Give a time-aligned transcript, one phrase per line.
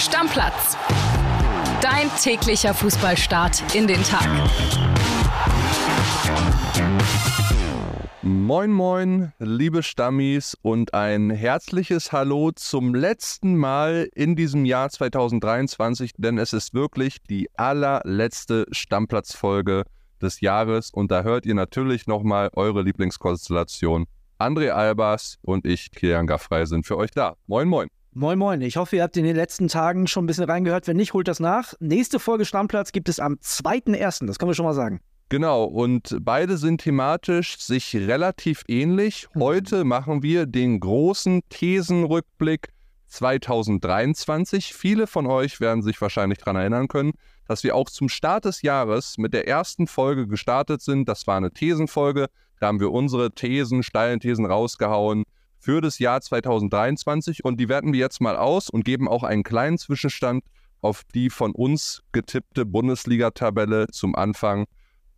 [0.00, 0.78] Stammplatz.
[1.82, 4.26] Dein täglicher Fußballstart in den Tag.
[8.22, 16.12] Moin, moin, liebe Stammis und ein herzliches Hallo zum letzten Mal in diesem Jahr 2023,
[16.16, 19.84] denn es ist wirklich die allerletzte Stammplatzfolge
[20.22, 24.06] des Jahres und da hört ihr natürlich nochmal eure Lieblingskonstellation.
[24.38, 27.36] André Albers und ich, Kilian Gaffrey, sind für euch da.
[27.46, 27.88] Moin, moin.
[28.12, 30.88] Moin Moin, ich hoffe, ihr habt in den letzten Tagen schon ein bisschen reingehört.
[30.88, 31.74] Wenn nicht, holt das nach.
[31.78, 35.00] Nächste Folge Stammplatz gibt es am 2.1., das können wir schon mal sagen.
[35.28, 39.28] Genau, und beide sind thematisch sich relativ ähnlich.
[39.38, 42.70] Heute machen wir den großen Thesenrückblick
[43.06, 44.74] 2023.
[44.74, 47.12] Viele von euch werden sich wahrscheinlich daran erinnern können,
[47.46, 51.08] dass wir auch zum Start des Jahres mit der ersten Folge gestartet sind.
[51.08, 52.26] Das war eine Thesenfolge.
[52.58, 55.22] Da haben wir unsere Thesen, steilen Thesen rausgehauen
[55.60, 59.42] für das Jahr 2023 und die werten wir jetzt mal aus und geben auch einen
[59.42, 60.42] kleinen Zwischenstand
[60.80, 64.66] auf die von uns getippte Bundesliga-Tabelle zum Anfang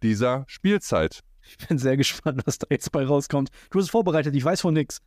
[0.03, 1.21] dieser Spielzeit.
[1.45, 3.51] Ich bin sehr gespannt, was da jetzt bei rauskommt.
[3.71, 5.01] Du hast es vorbereitet, ich weiß von nichts.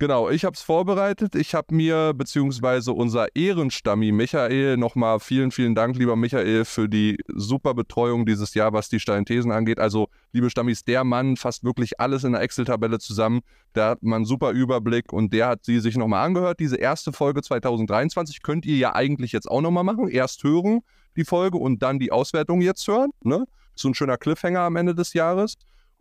[0.00, 1.36] Genau, ich habe es vorbereitet.
[1.36, 7.16] Ich habe mir, beziehungsweise unser Ehrenstammi Michael, nochmal vielen, vielen Dank, lieber Michael, für die
[7.28, 9.78] super Betreuung dieses Jahr, was die Steinthesen angeht.
[9.78, 13.42] Also, liebe Stammis, der Mann fasst wirklich alles in der Excel-Tabelle zusammen.
[13.76, 16.58] Der hat mal einen super Überblick und der hat sie sich nochmal angehört.
[16.58, 20.08] Diese erste Folge 2023 könnt ihr ja eigentlich jetzt auch nochmal machen.
[20.08, 20.80] Erst hören
[21.16, 23.10] die Folge und dann die Auswertung jetzt hören.
[23.22, 23.44] Ne?
[23.76, 25.54] So ein schöner Cliffhanger am Ende des Jahres.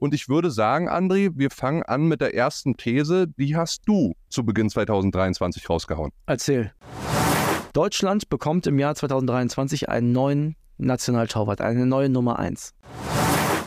[0.04, 3.26] Und ich würde sagen, André, wir fangen an mit der ersten These.
[3.38, 6.12] Die hast du zu Beginn 2023 rausgehauen.
[6.26, 6.73] Erzähl.
[7.72, 12.74] Deutschland bekommt im Jahr 2023 einen neuen Nationaltorwart, eine neue Nummer 1.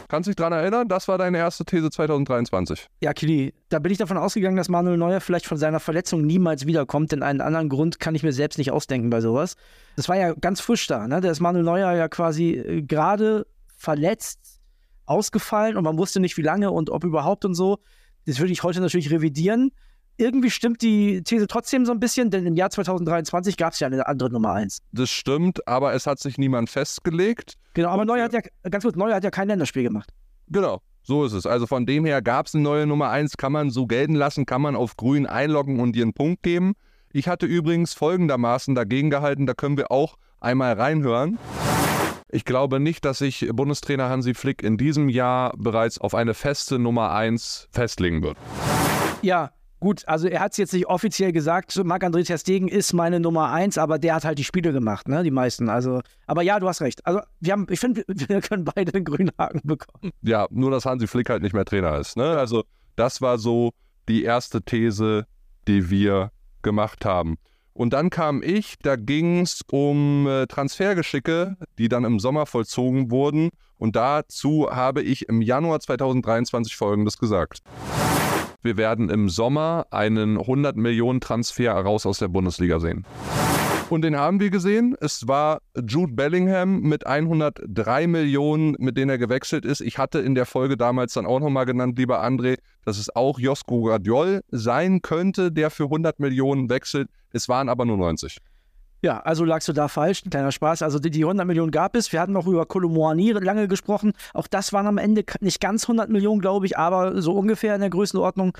[0.09, 0.89] Kannst du dich daran erinnern?
[0.89, 2.87] Das war deine erste These 2023.
[3.01, 6.67] Ja, Kili, da bin ich davon ausgegangen, dass Manuel Neuer vielleicht von seiner Verletzung niemals
[6.67, 9.57] wiederkommt, denn einen anderen Grund kann ich mir selbst nicht ausdenken bei sowas.
[9.97, 11.23] Das war ja ganz frisch da, ne?
[11.23, 13.47] Da ist Manuel Neuer ja quasi äh, gerade
[13.79, 14.56] verletzt,
[15.07, 17.79] ausgefallen und man wusste nicht, wie lange und ob überhaupt und so.
[18.27, 19.71] Das würde ich heute natürlich revidieren.
[20.19, 23.87] Irgendwie stimmt die These trotzdem so ein bisschen, denn im Jahr 2023 gab es ja
[23.87, 24.81] eine andere Nummer 1.
[24.93, 27.55] Das stimmt, aber es hat sich niemand festgelegt.
[27.75, 28.41] Genau, aber Neuer hat ja,
[28.71, 30.11] ganz kurz, Neuer hat ja kein Länderspiel gemacht.
[30.49, 31.45] Genau, so ist es.
[31.45, 34.47] Also von dem her gab es eine neue Nummer 1, kann man so gelten lassen,
[34.47, 36.75] kann man auf grün einloggen und dir einen Punkt geben.
[37.13, 41.39] Ich hatte übrigens folgendermaßen dagegen gehalten, da können wir auch einmal reinhören.
[42.37, 46.79] Ich glaube nicht, dass sich Bundestrainer Hansi Flick in diesem Jahr bereits auf eine feste
[46.79, 48.37] Nummer 1 festlegen wird.
[49.23, 53.21] Ja, gut, also er hat es jetzt nicht offiziell gesagt, Marc-André Ter Stegen ist meine
[53.21, 55.71] Nummer 1, aber der hat halt die Spiele gemacht, ne, die meisten.
[55.71, 57.07] Also, aber ja, du hast recht.
[57.07, 60.13] Also, wir haben, ich finde, wir können beide den grünen Haken bekommen.
[60.21, 62.37] Ja, nur dass Hansi Flick halt nicht mehr Trainer ist, ne?
[62.37, 62.65] Also,
[62.97, 63.73] das war so
[64.11, 65.27] die erste These,
[65.67, 67.39] die wir gemacht haben.
[67.77, 73.11] Und dann kam ich, da ging es um äh, Transfergeschicke, die dann im Sommer vollzogen
[73.11, 73.51] wurden.
[73.77, 77.61] Und dazu habe ich im Januar 2023 Folgendes gesagt.
[78.63, 83.05] Wir werden im Sommer einen 100 Millionen Transfer raus aus der Bundesliga sehen.
[83.89, 84.97] Und den haben wir gesehen.
[85.01, 89.81] Es war Jude Bellingham mit 103 Millionen, mit denen er gewechselt ist.
[89.81, 93.39] Ich hatte in der Folge damals dann auch nochmal genannt, lieber André, dass es auch
[93.39, 97.09] Josko Guardiol sein könnte, der für 100 Millionen wechselt.
[97.33, 98.39] Es waren aber nur 90.
[99.03, 100.83] Ja, also lagst du da falsch, ein kleiner Spaß.
[100.83, 102.13] Also die, die 100 Millionen gab es.
[102.13, 104.15] Wir hatten noch über Kolomoani lange gesprochen.
[104.35, 107.83] Auch das waren am Ende nicht ganz 100 Millionen, glaube ich, aber so ungefähr in
[107.83, 108.59] der Größenordnung.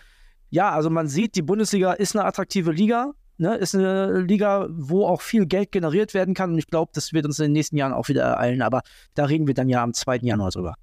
[0.51, 3.13] Ja, also man sieht, die Bundesliga ist eine attraktive Liga.
[3.39, 6.53] Ne, ist eine Liga, wo auch viel Geld generiert werden kann.
[6.53, 8.63] Und ich glaube, das wird uns in den nächsten Jahren auch wieder ereilen.
[8.63, 8.81] Aber
[9.15, 10.19] da reden wir dann ja am 2.
[10.23, 10.75] Januar drüber.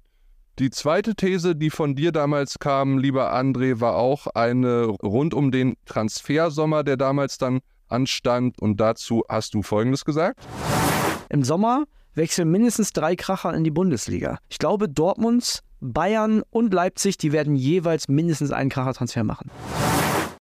[0.60, 5.50] Die zweite These, die von dir damals kam, lieber André, war auch eine rund um
[5.50, 8.62] den Transfersommer, der damals dann anstand.
[8.62, 10.38] Und dazu hast du Folgendes gesagt.
[11.28, 14.38] Im Sommer wechseln mindestens drei Kracher in die Bundesliga.
[14.48, 19.50] Ich glaube, Dortmund, Bayern und Leipzig, die werden jeweils mindestens einen Krachertransfer machen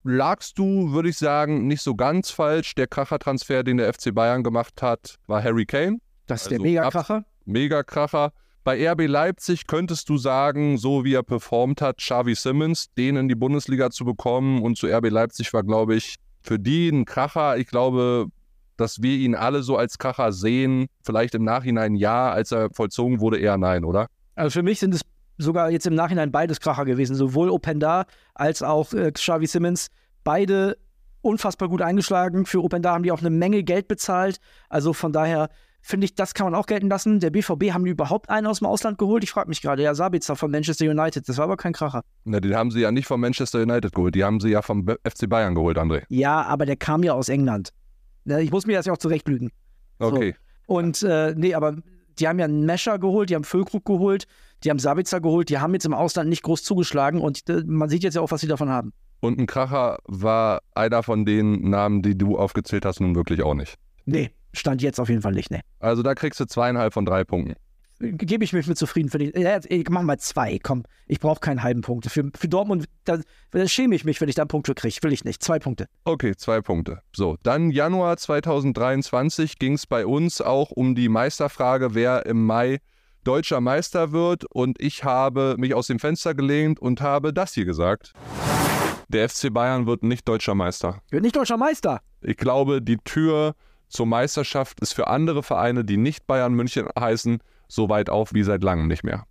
[0.03, 2.75] lagst du, würde ich sagen, nicht so ganz falsch.
[2.75, 5.99] Der Kracher-Transfer, den der FC Bayern gemacht hat, war Harry Kane.
[6.27, 7.25] Das ist also der Megakracher.
[7.45, 8.31] Megakracher.
[8.63, 13.27] Bei RB Leipzig könntest du sagen, so wie er performt hat, Xavi Simmons, den in
[13.27, 17.57] die Bundesliga zu bekommen und zu RB Leipzig war, glaube ich, für die ein Kracher.
[17.57, 18.27] Ich glaube,
[18.77, 20.87] dass wir ihn alle so als Kracher sehen.
[21.03, 24.07] Vielleicht im Nachhinein ja, als er vollzogen wurde, eher nein, oder?
[24.35, 25.01] Also für mich sind es
[25.37, 27.15] sogar jetzt im Nachhinein beides Kracher gewesen.
[27.15, 29.87] Sowohl Openda als auch äh, Xavi Simmons.
[30.23, 30.77] Beide
[31.21, 32.45] unfassbar gut eingeschlagen.
[32.45, 34.37] Für Openda haben die auch eine Menge Geld bezahlt.
[34.69, 35.49] Also von daher
[35.81, 37.19] finde ich, das kann man auch gelten lassen.
[37.19, 39.23] Der BVB haben die überhaupt einen aus dem Ausland geholt?
[39.23, 39.83] Ich frage mich gerade.
[39.83, 41.27] Ja, Sabitzer von Manchester United.
[41.27, 42.03] Das war aber kein Kracher.
[42.23, 44.15] Na, den haben sie ja nicht von Manchester United geholt.
[44.15, 46.03] Die haben sie ja vom FC Bayern geholt, André.
[46.09, 47.69] Ja, aber der kam ja aus England.
[48.25, 49.51] Ich muss mir das ja auch zurechtblüten.
[49.99, 50.35] Okay.
[50.67, 50.75] So.
[50.75, 51.75] Und äh, nee, aber
[52.19, 54.25] die haben ja einen Mescher geholt, die haben Füllkrug geholt,
[54.63, 57.89] die haben Sabitzer geholt, die haben jetzt im Ausland nicht groß zugeschlagen und äh, man
[57.89, 58.93] sieht jetzt ja auch, was sie davon haben.
[59.19, 63.53] Und ein Kracher war einer von den Namen, die du aufgezählt hast, nun wirklich auch
[63.53, 63.75] nicht.
[64.05, 65.61] Nee, stand jetzt auf jeden Fall nicht, nee.
[65.79, 67.55] Also da kriegst du zweieinhalb von drei Punkten.
[68.11, 69.09] Gebe ich mich mit zufrieden.
[69.09, 70.83] Für die, ja, ich mach mal zwei, komm.
[71.07, 72.05] Ich brauche keinen halben Punkt.
[72.05, 73.19] Für, für Dortmund, da,
[73.51, 74.95] da schäme ich mich, wenn ich da einen Punkt für kriege.
[75.01, 75.41] Will ich nicht.
[75.41, 75.87] Zwei Punkte.
[76.03, 77.01] Okay, zwei Punkte.
[77.15, 82.79] So, dann Januar 2023 ging es bei uns auch um die Meisterfrage, wer im Mai
[83.23, 84.45] deutscher Meister wird.
[84.45, 88.13] Und ich habe mich aus dem Fenster gelehnt und habe das hier gesagt.
[89.07, 91.01] Der FC Bayern wird nicht deutscher Meister.
[91.09, 92.01] Wird nicht deutscher Meister.
[92.21, 93.53] Ich glaube, die Tür
[93.93, 98.43] zur Meisterschaft ist für andere Vereine, die nicht Bayern München heißen, so weit auf wie
[98.43, 99.25] seit langem nicht mehr.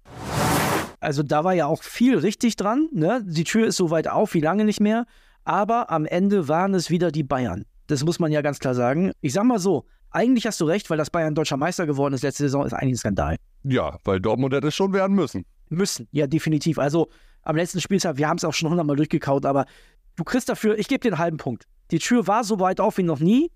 [1.00, 2.88] Also da war ja auch viel richtig dran.
[2.92, 3.24] Ne?
[3.26, 5.04] Die Tür ist so weit auf wie lange nicht mehr.
[5.44, 7.64] Aber am Ende waren es wieder die Bayern.
[7.88, 9.10] Das muss man ja ganz klar sagen.
[9.20, 12.22] Ich sag mal so, eigentlich hast du recht, weil das Bayern deutscher Meister geworden ist
[12.22, 13.36] letzte Saison, ist eigentlich ein Skandal.
[13.64, 15.44] Ja, weil Dortmund hätte es schon werden müssen.
[15.70, 16.78] Müssen, ja, definitiv.
[16.78, 17.08] Also
[17.42, 19.66] am letzten Spieltag, wir haben es auch schon hundertmal durchgekaut, aber
[20.14, 21.66] du kriegst dafür, ich gebe dir einen halben Punkt.
[21.90, 23.50] Die Tür war so weit auf wie noch nie,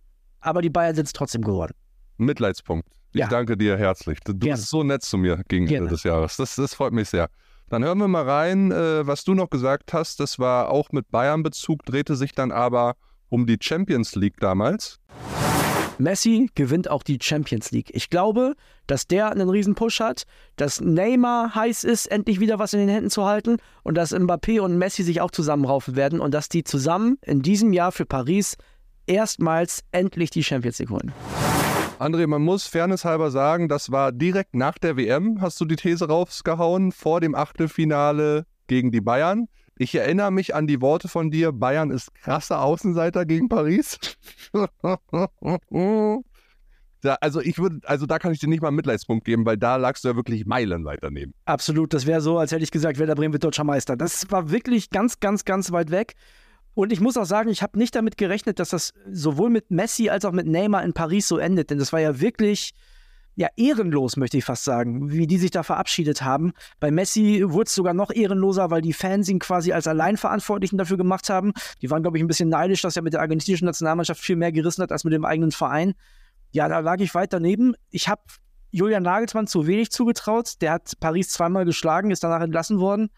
[0.47, 1.75] aber die Bayern sind es trotzdem geworden.
[2.19, 2.89] Mitleidspunkt.
[3.13, 3.29] Ich Ja.
[3.29, 4.21] danke dir herzlich.
[4.21, 4.57] Du Gerne.
[4.57, 5.85] bist so nett zu mir gegen Gerne.
[5.87, 6.37] Ende des Jahres.
[6.37, 7.29] Das, das freut mich sehr.
[7.69, 10.21] Dann hören wir mal rein, äh, was du noch gesagt hast.
[10.21, 12.95] Das war auch mit Bayern-Bezug, drehte sich dann aber
[13.29, 14.99] um die Champions League damals.
[15.99, 17.91] Messi gewinnt auch die Champions League.
[17.95, 18.55] Ich glaube,
[18.87, 20.25] dass der einen riesen Push hat,
[20.57, 24.61] dass Neymar heiß ist, endlich wieder was in den Händen zu halten und dass Mbappé
[24.61, 28.57] und Messi sich auch zusammenraufen werden und dass die zusammen in diesem Jahr für Paris
[29.07, 31.13] erstmals endlich die Champions League holen.
[31.99, 36.09] André, man muss fairnesshalber sagen, das war direkt nach der WM, hast du die These
[36.09, 39.49] rausgehauen, vor dem Achtelfinale gegen die Bayern.
[39.79, 43.99] Ich erinnere mich an die Worte von dir, Bayern ist krasser Außenseiter gegen Paris.
[47.01, 49.57] da, also ich würde, also da kann ich dir nicht mal einen Mitleidspunkt geben, weil
[49.57, 51.33] da lagst du ja wirklich meilenweit daneben.
[51.47, 53.97] Absolut, das wäre so, als hätte ich gesagt, Werder Bremen wird deutscher Meister.
[53.97, 56.15] Das war wirklich ganz, ganz, ganz weit weg.
[56.77, 60.11] Und ich muss auch sagen, ich habe nicht damit gerechnet, dass das sowohl mit Messi
[60.11, 61.71] als auch mit Neymar in Paris so endet.
[61.71, 62.75] Denn das war ja wirklich
[63.35, 66.53] ja, ehrenlos, möchte ich fast sagen, wie die sich da verabschiedet haben.
[66.79, 70.99] Bei Messi wurde es sogar noch ehrenloser, weil die Fans ihn quasi als Alleinverantwortlichen dafür
[70.99, 71.55] gemacht haben.
[71.81, 74.53] Die waren, glaube ich, ein bisschen neidisch, dass er mit der argentinischen Nationalmannschaft viel mehr
[74.53, 75.95] gerissen hat als mit dem eigenen Verein.
[76.51, 77.75] Ja, da lag ich weit daneben.
[77.89, 78.21] Ich habe
[78.71, 80.61] Julian Nagelsmann zu wenig zugetraut.
[80.61, 83.09] Der hat Paris zweimal geschlagen, ist danach entlassen worden.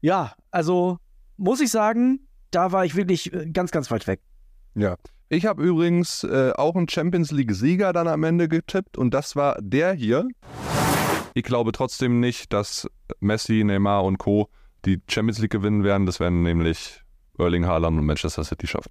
[0.00, 0.96] Ja, also
[1.36, 4.20] muss ich sagen, da war ich wirklich äh, ganz, ganz weit weg.
[4.74, 4.96] Ja.
[5.28, 9.56] Ich habe übrigens äh, auch einen Champions League-Sieger dann am Ende getippt und das war
[9.60, 10.26] der hier.
[11.34, 12.88] Ich glaube trotzdem nicht, dass
[13.20, 14.48] Messi, Neymar und Co.
[14.86, 16.06] die Champions League gewinnen werden.
[16.06, 17.02] Das werden nämlich
[17.38, 18.90] Erling Haaland und Manchester City schaffen.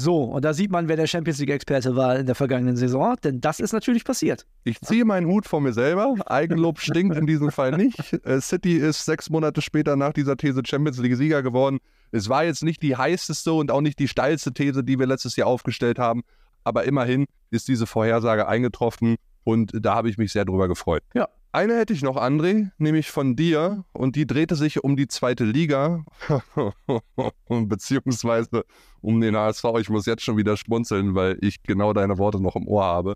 [0.00, 3.40] So, und da sieht man, wer der Champions League-Experte war in der vergangenen Saison, denn
[3.42, 4.46] das ist natürlich passiert.
[4.64, 6.14] Ich ziehe meinen Hut vor mir selber.
[6.24, 7.98] Eigenlob stinkt in diesem Fall nicht.
[8.24, 11.80] Äh, City ist sechs Monate später nach dieser These Champions League-Sieger geworden.
[12.12, 15.36] Es war jetzt nicht die heißeste und auch nicht die steilste These, die wir letztes
[15.36, 16.22] Jahr aufgestellt haben.
[16.64, 21.02] Aber immerhin ist diese Vorhersage eingetroffen und da habe ich mich sehr drüber gefreut.
[21.14, 21.28] Ja.
[21.52, 25.44] Eine hätte ich noch, André, nämlich von dir und die drehte sich um die zweite
[25.44, 26.04] Liga,
[27.48, 28.64] beziehungsweise
[29.00, 29.64] um den HSV.
[29.80, 33.14] Ich muss jetzt schon wieder schmunzeln, weil ich genau deine Worte noch im Ohr habe.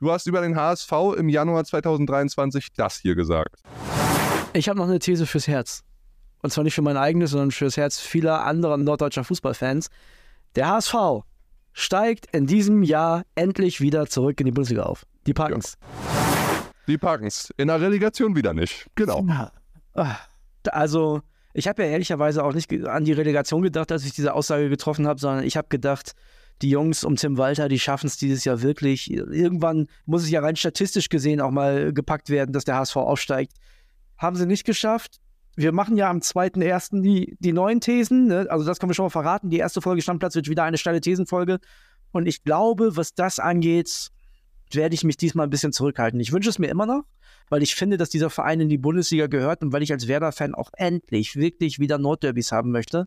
[0.00, 3.60] Du hast über den HSV im Januar 2023 das hier gesagt.
[4.54, 5.82] Ich habe noch eine These fürs Herz.
[6.42, 9.88] Und zwar nicht für mein eigenes, sondern fürs Herz vieler anderer norddeutscher Fußballfans.
[10.56, 10.94] Der HSV
[11.74, 15.04] steigt in diesem Jahr endlich wieder zurück in die Bundesliga auf.
[15.26, 15.76] Die packen's.
[16.86, 17.52] Die packen's.
[17.56, 18.86] In der Relegation wieder nicht.
[18.94, 19.24] Genau.
[19.94, 20.16] Ah,
[20.70, 21.22] Also,
[21.52, 25.06] ich habe ja ehrlicherweise auch nicht an die Relegation gedacht, als ich diese Aussage getroffen
[25.06, 26.14] habe, sondern ich habe gedacht,
[26.62, 29.10] die Jungs um Tim Walter, die schaffen es dieses Jahr wirklich.
[29.10, 33.52] Irgendwann muss es ja rein statistisch gesehen auch mal gepackt werden, dass der HSV aufsteigt.
[34.18, 35.20] Haben sie nicht geschafft.
[35.56, 37.02] Wir machen ja am 2.1.
[37.02, 38.26] Die, die neuen Thesen.
[38.26, 38.46] Ne?
[38.48, 39.50] Also, das können wir schon mal verraten.
[39.50, 41.58] Die erste Folge Stammplatz wird wieder eine steile Thesenfolge.
[42.12, 44.10] Und ich glaube, was das angeht,
[44.74, 46.20] werde ich mich diesmal ein bisschen zurückhalten.
[46.20, 47.04] Ich wünsche es mir immer noch,
[47.48, 50.54] weil ich finde, dass dieser Verein in die Bundesliga gehört und weil ich als Werder-Fan
[50.54, 53.06] auch endlich wirklich wieder Nordderbys haben möchte.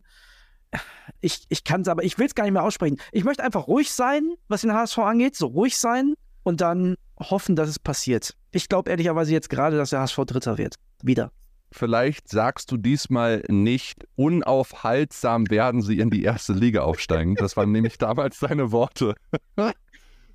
[1.20, 2.98] Ich, ich kann es aber, ich will es gar nicht mehr aussprechen.
[3.12, 7.56] Ich möchte einfach ruhig sein, was den HSV angeht, so ruhig sein und dann hoffen,
[7.56, 8.36] dass es passiert.
[8.52, 10.74] Ich glaube ehrlicherweise jetzt gerade, dass der HSV Dritter wird.
[11.02, 11.32] Wieder.
[11.70, 17.34] Vielleicht sagst du diesmal nicht, unaufhaltsam werden sie in die erste Liga aufsteigen.
[17.34, 19.14] Das waren nämlich damals deine Worte.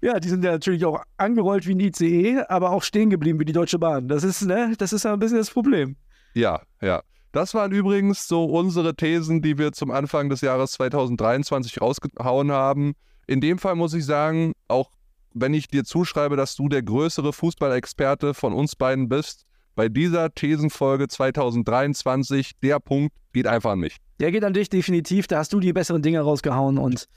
[0.03, 3.45] Ja, die sind ja natürlich auch angerollt wie ein ICE, aber auch stehen geblieben wie
[3.45, 4.09] die Deutsche Bahn.
[4.09, 5.95] Das ist, ne, das ist ja ein bisschen das Problem.
[6.33, 7.01] Ja, ja.
[7.31, 12.95] Das waren übrigens so unsere Thesen, die wir zum Anfang des Jahres 2023 rausgehauen haben.
[13.27, 14.91] In dem Fall muss ich sagen, auch
[15.33, 20.33] wenn ich dir zuschreibe, dass du der größere Fußballexperte von uns beiden bist, bei dieser
[20.33, 23.95] Thesenfolge 2023, der Punkt geht einfach an mich.
[24.19, 25.27] Der geht an dich definitiv.
[25.27, 27.07] Da hast du die besseren Dinge rausgehauen und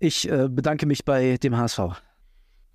[0.00, 1.80] ich äh, bedanke mich bei dem HSV.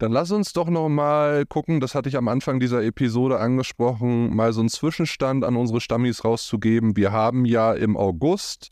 [0.01, 4.36] Dann lass uns doch noch mal gucken, das hatte ich am Anfang dieser Episode angesprochen,
[4.36, 6.98] mal so einen Zwischenstand an unsere Stammis rauszugeben.
[6.98, 8.72] Wir haben ja im August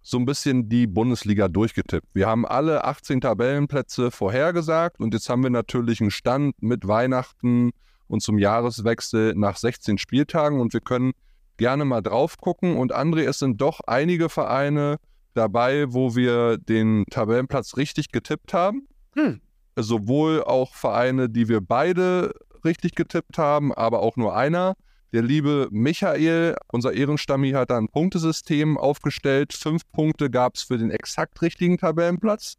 [0.00, 2.06] so ein bisschen die Bundesliga durchgetippt.
[2.14, 7.72] Wir haben alle 18 Tabellenplätze vorhergesagt und jetzt haben wir natürlich einen Stand mit Weihnachten
[8.08, 11.12] und zum Jahreswechsel nach 16 Spieltagen und wir können
[11.58, 12.78] gerne mal drauf gucken.
[12.78, 14.96] Und André, es sind doch einige Vereine
[15.34, 18.88] dabei, wo wir den Tabellenplatz richtig getippt haben.
[19.14, 19.42] Hm
[19.76, 22.32] sowohl auch Vereine, die wir beide
[22.64, 24.74] richtig getippt haben, aber auch nur einer.
[25.12, 29.52] Der liebe Michael, unser Ehrenstammi, hat da ein Punktesystem aufgestellt.
[29.52, 32.54] Fünf Punkte gab es für den exakt richtigen Tabellenplatz,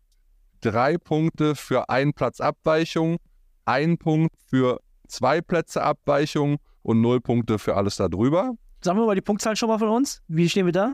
[0.61, 3.17] drei Punkte für einen Platz Abweichung,
[3.65, 8.53] ein Punkt für zwei Plätze Abweichung und null Punkte für alles darüber.
[8.81, 10.21] Sagen wir mal die Punktzahl schon mal von uns.
[10.27, 10.93] Wie stehen wir da?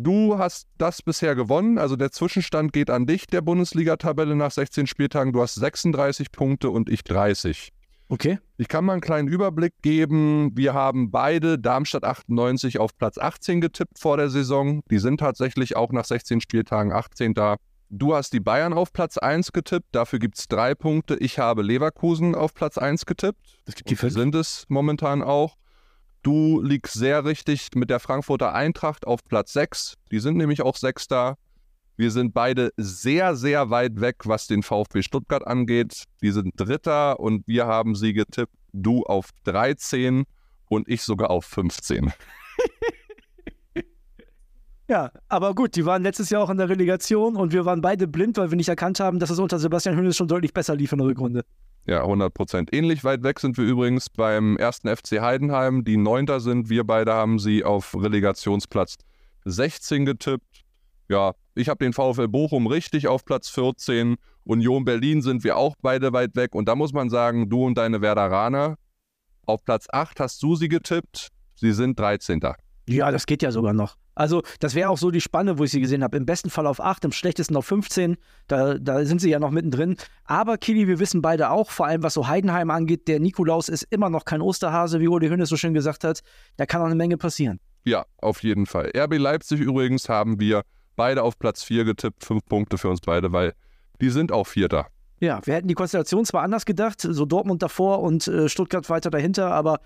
[0.00, 1.76] Du hast das bisher gewonnen.
[1.76, 5.32] Also der Zwischenstand geht an dich der Bundesliga-Tabelle nach 16 Spieltagen.
[5.32, 7.72] Du hast 36 Punkte und ich 30.
[8.08, 8.38] Okay.
[8.58, 10.52] Ich kann mal einen kleinen Überblick geben.
[10.54, 14.82] Wir haben beide Darmstadt 98 auf Platz 18 getippt vor der Saison.
[14.88, 17.56] Die sind tatsächlich auch nach 16 Spieltagen 18 da.
[17.90, 21.16] Du hast die Bayern auf Platz 1 getippt, dafür gibt es drei Punkte.
[21.16, 23.40] Ich habe Leverkusen auf Platz 1 getippt.
[23.64, 24.12] Das gibt die fünf.
[24.12, 25.56] Sind es momentan auch.
[26.22, 29.94] Du liegst sehr richtig mit der Frankfurter Eintracht auf Platz 6.
[30.10, 31.36] Die sind nämlich auch Sechster.
[31.96, 36.04] Wir sind beide sehr, sehr weit weg, was den VfB Stuttgart angeht.
[36.22, 38.52] Die sind Dritter und wir haben sie getippt.
[38.72, 40.24] Du auf 13
[40.68, 42.12] und ich sogar auf 15.
[44.88, 48.08] Ja, aber gut, die waren letztes Jahr auch in der Relegation und wir waren beide
[48.08, 50.92] blind, weil wir nicht erkannt haben, dass es unter Sebastian Hönes schon deutlich besser lief
[50.92, 51.44] in der Rückrunde.
[51.86, 52.74] Ja, 100 Prozent.
[52.74, 56.70] Ähnlich weit weg sind wir übrigens beim ersten FC Heidenheim, die Neunter sind.
[56.70, 58.96] Wir beide haben sie auf Relegationsplatz
[59.44, 60.64] 16 getippt.
[61.08, 64.16] Ja, ich habe den VfL Bochum richtig auf Platz 14.
[64.44, 66.54] Union Berlin sind wir auch beide weit weg.
[66.54, 68.76] Und da muss man sagen, du und deine Werderaner,
[69.44, 71.28] auf Platz 8 hast du sie getippt.
[71.54, 72.40] Sie sind 13.
[72.88, 73.96] Ja, das geht ja sogar noch.
[74.18, 76.16] Also, das wäre auch so die Spanne, wo ich sie gesehen habe.
[76.16, 78.16] Im besten Fall auf 8, im schlechtesten auf 15.
[78.48, 79.96] Da, da sind sie ja noch mittendrin.
[80.24, 83.84] Aber, Kili, wir wissen beide auch, vor allem was so Heidenheim angeht, der Nikolaus ist
[83.90, 86.22] immer noch kein Osterhase, wie Uli Hönes so schön gesagt hat.
[86.56, 87.60] Da kann auch eine Menge passieren.
[87.84, 88.90] Ja, auf jeden Fall.
[88.96, 90.62] RB Leipzig übrigens haben wir
[90.96, 92.24] beide auf Platz 4 getippt.
[92.24, 93.54] Fünf Punkte für uns beide, weil
[94.00, 94.88] die sind auch Vierter.
[95.20, 99.10] Ja, wir hätten die Konstellation zwar anders gedacht, so Dortmund davor und äh, Stuttgart weiter
[99.10, 99.78] dahinter, aber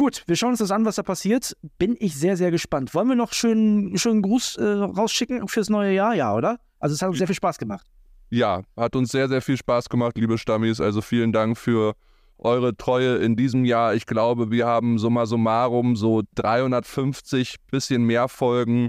[0.00, 1.54] Gut, wir schauen uns das an, was da passiert.
[1.76, 2.94] Bin ich sehr, sehr gespannt.
[2.94, 6.14] Wollen wir noch schön, schönen Gruß äh, rausschicken fürs neue Jahr?
[6.14, 6.58] Ja, oder?
[6.78, 7.86] Also es hat uns sehr viel Spaß gemacht.
[8.30, 10.80] Ja, hat uns sehr, sehr viel Spaß gemacht, liebe Stammis.
[10.80, 11.96] Also vielen Dank für
[12.38, 13.92] eure Treue in diesem Jahr.
[13.92, 18.88] Ich glaube, wir haben summa summarum so 350, bisschen mehr Folgen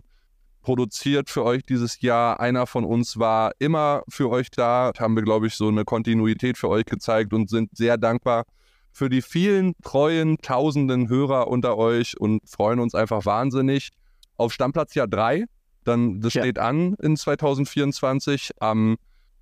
[0.62, 2.40] produziert für euch dieses Jahr.
[2.40, 4.94] Einer von uns war immer für euch da.
[4.98, 8.46] Haben wir, glaube ich, so eine Kontinuität für euch gezeigt und sind sehr dankbar
[8.92, 13.90] für die vielen treuen, tausenden Hörer unter euch und freuen uns einfach wahnsinnig
[14.38, 15.46] auf Stammplatz Jahr 3.
[15.84, 16.44] Dann, das ja.
[16.44, 18.52] steht an in 2024.
[18.60, 18.98] Am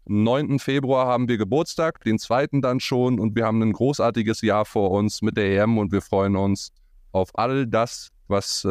[0.06, 0.60] 9.
[0.60, 4.92] Februar haben wir Geburtstag, den zweiten dann schon und wir haben ein großartiges Jahr vor
[4.92, 6.72] uns mit der EM und wir freuen uns
[7.12, 8.70] auf all das, was äh,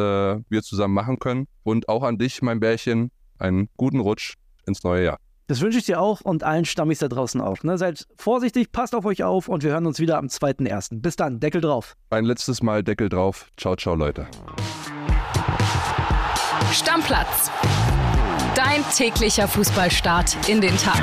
[0.49, 1.47] wir zusammen machen können.
[1.63, 4.35] Und auch an dich, mein Bärchen, einen guten Rutsch
[4.67, 5.19] ins neue Jahr.
[5.49, 7.62] Das wünsche ich dir auch und allen Stammis da draußen auch.
[7.62, 7.78] Ne?
[7.78, 11.00] Seid vorsichtig, passt auf euch auf und wir hören uns wieder am 2.1.
[11.00, 11.97] Bis dann, Deckel drauf.
[12.11, 13.50] Ein letztes Mal Deckel drauf.
[13.57, 14.26] Ciao, ciao, Leute.
[16.71, 17.50] Stammplatz.
[18.55, 21.00] Dein täglicher Fußballstart in den Tag.